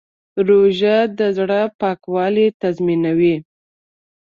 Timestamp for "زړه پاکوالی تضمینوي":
1.37-3.35